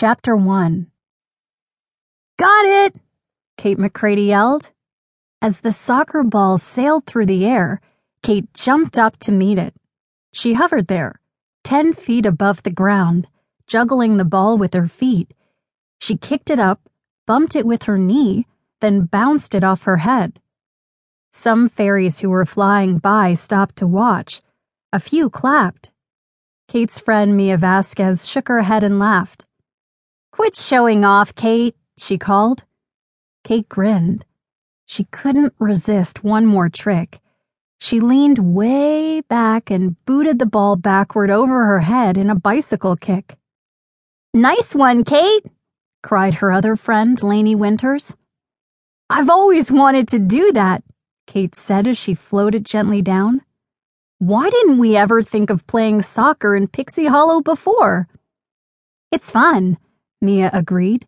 [0.00, 0.86] Chapter 1
[2.38, 2.96] Got it!
[3.58, 4.72] Kate McCrady yelled.
[5.42, 7.82] As the soccer ball sailed through the air,
[8.22, 9.74] Kate jumped up to meet it.
[10.32, 11.20] She hovered there,
[11.64, 13.28] ten feet above the ground,
[13.66, 15.34] juggling the ball with her feet.
[15.98, 16.80] She kicked it up,
[17.26, 18.46] bumped it with her knee,
[18.80, 20.40] then bounced it off her head.
[21.30, 24.40] Some fairies who were flying by stopped to watch.
[24.94, 25.92] A few clapped.
[26.68, 29.44] Kate's friend Mia Vasquez shook her head and laughed.
[30.32, 32.64] Quit showing off, Kate, she called.
[33.44, 34.24] Kate grinned.
[34.86, 37.20] She couldn't resist one more trick.
[37.78, 42.96] She leaned way back and booted the ball backward over her head in a bicycle
[42.96, 43.36] kick.
[44.34, 45.46] Nice one, Kate,
[46.02, 48.16] cried her other friend, Lainey Winters.
[49.08, 50.84] I've always wanted to do that,
[51.26, 53.40] Kate said as she floated gently down.
[54.18, 58.06] Why didn't we ever think of playing soccer in Pixie Hollow before?
[59.10, 59.78] It's fun,
[60.20, 61.06] Mia agreed.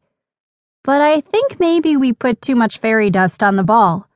[0.84, 4.08] But I think maybe we put too much fairy dust on the ball.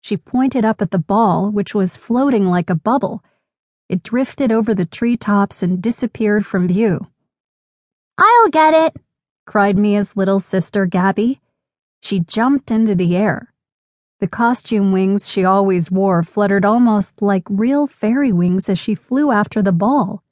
[0.00, 3.22] She pointed up at the ball, which was floating like a bubble.
[3.88, 7.08] It drifted over the treetops and disappeared from view.
[8.18, 8.96] I'll get it,
[9.46, 11.40] cried Mia's little sister, Gabby.
[12.02, 13.52] She jumped into the air.
[14.18, 19.30] The costume wings she always wore fluttered almost like real fairy wings as she flew
[19.30, 20.22] after the ball.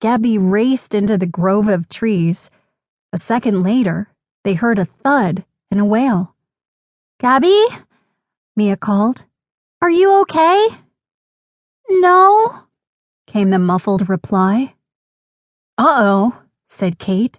[0.00, 2.50] Gabby raced into the grove of trees.
[3.14, 4.08] A second later,
[4.42, 6.34] they heard a thud and a wail.
[7.20, 7.64] Gabby?
[8.56, 9.24] Mia called.
[9.80, 10.68] Are you okay?
[11.88, 12.64] No,
[13.26, 14.74] came the muffled reply.
[15.78, 17.38] Uh oh, said Kate.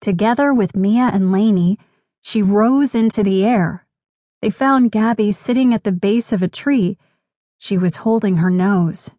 [0.00, 1.78] Together with Mia and Lainey,
[2.20, 3.86] she rose into the air
[4.42, 6.96] they found Gabby sitting at the base of a tree.
[7.58, 9.10] She was holding her nose.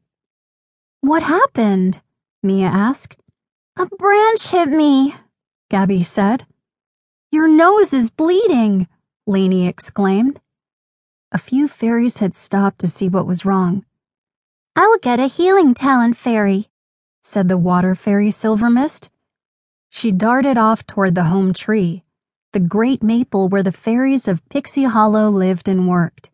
[1.02, 2.02] What happened?
[2.42, 3.22] Mia asked.
[3.78, 5.14] A branch hit me,
[5.72, 6.46] Gabby said.
[7.32, 8.90] Your nose is bleeding,
[9.26, 10.42] Lainey exclaimed.
[11.32, 13.86] A few fairies had stopped to see what was wrong.
[14.76, 16.68] I'll get a healing talent fairy,
[17.22, 19.12] said the water fairy Silvermist.
[19.88, 22.04] She darted off toward the home tree
[22.52, 26.32] the great maple where the fairies of Pixie Hollow lived and worked.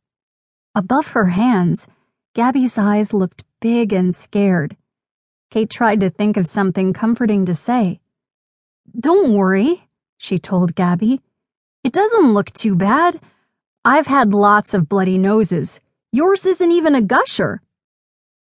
[0.73, 1.87] Above her hands,
[2.33, 4.75] Gabby's eyes looked big and scared.
[5.51, 7.99] Kate tried to think of something comforting to say.
[8.99, 9.87] Don't worry,
[10.17, 11.21] she told Gabby.
[11.83, 13.19] It doesn't look too bad.
[13.85, 15.79] I've had lots of bloody noses.
[16.11, 17.61] Yours isn't even a gusher.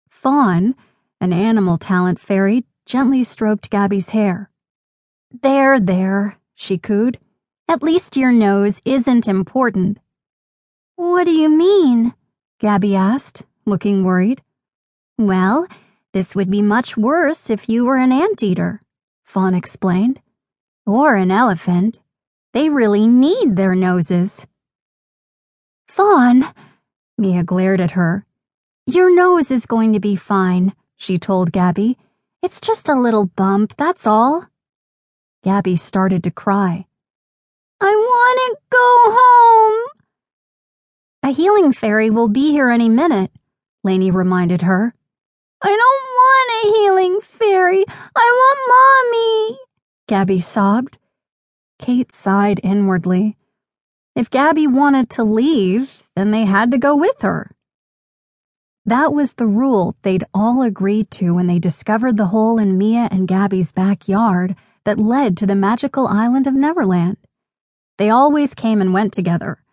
[0.10, 0.76] Fawn,
[1.22, 4.50] an animal talent fairy, gently stroked Gabby's hair.
[5.44, 7.20] There, there, she cooed.
[7.68, 10.00] At least your nose isn't important.
[10.96, 12.16] What do you mean?
[12.60, 14.42] Gabby asked, looking worried.
[15.20, 15.68] Well,
[16.12, 18.81] this would be much worse if you were an anteater,
[19.24, 20.20] Fawn explained.
[20.90, 22.00] Or an elephant.
[22.52, 24.48] They really need their noses.
[25.88, 26.52] Fawn,
[27.16, 28.26] Mia glared at her.
[28.88, 31.96] Your nose is going to be fine, she told Gabby.
[32.42, 34.48] It's just a little bump, that's all.
[35.44, 36.88] Gabby started to cry.
[37.80, 39.90] I want to go home.
[41.22, 43.30] A healing fairy will be here any minute,
[43.84, 44.96] Lainey reminded her.
[45.62, 47.86] I don't want a healing fairy.
[48.16, 49.69] I want Mommy,
[50.09, 50.97] Gabby sobbed.
[51.78, 53.38] Kate sighed inwardly.
[54.16, 57.52] If Gabby wanted to leave, then they had to go with her.
[58.88, 63.08] That was the rule they'd all agreed to when they discovered the hole in Mia
[63.12, 67.18] and Gabby's backyard that led to the magical island of Neverland.
[68.00, 69.64] They always came and went together.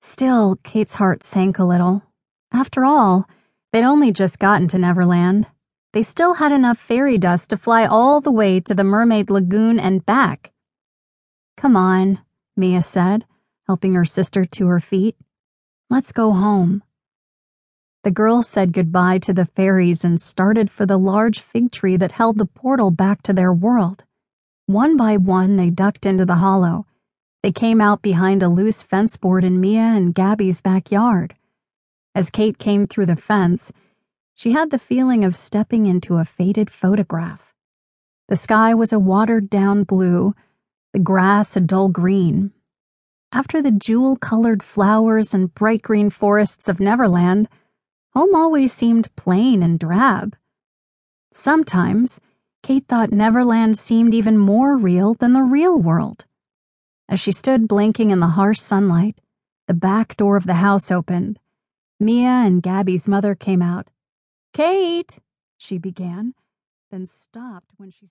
[0.00, 2.04] Still, Kate's heart sank a little.
[2.52, 3.28] After all,
[3.72, 5.48] they'd only just gotten to Neverland.
[5.94, 9.80] They still had enough fairy dust to fly all the way to the Mermaid Lagoon
[9.80, 10.52] and back.
[11.56, 12.18] Come on,
[12.54, 13.24] Mia said,
[13.66, 15.16] helping her sister to her feet.
[15.88, 16.82] Let's go home.
[18.02, 22.12] The girls said goodbye to the fairies and started for the large fig tree that
[22.12, 24.04] held the portal back to their world.
[24.66, 26.84] One by one, they ducked into the hollow
[27.44, 31.34] they came out behind a loose fence board in Mia and Gabby's backyard.
[32.14, 33.70] As Kate came through the fence,
[34.34, 37.54] she had the feeling of stepping into a faded photograph.
[38.28, 40.34] The sky was a watered down blue,
[40.92, 42.52] the grass a dull green.
[43.32, 47.48] After the jewel colored flowers and bright green forests of Neverland,
[48.12, 50.36] home always seemed plain and drab.
[51.32, 52.20] Sometimes,
[52.62, 56.24] Kate thought Neverland seemed even more real than the real world.
[57.08, 59.20] As she stood blinking in the harsh sunlight,
[59.66, 61.38] the back door of the house opened.
[62.00, 63.88] Mia and Gabby's mother came out.
[64.54, 65.18] Kate,
[65.58, 66.34] she began,
[66.90, 68.02] then stopped when she